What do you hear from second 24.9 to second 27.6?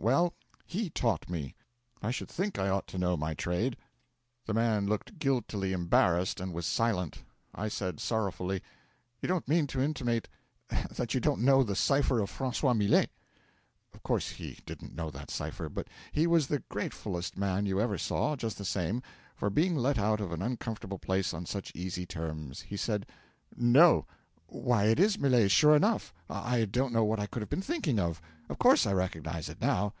is Millet's, sure enough! I don't know what I could have been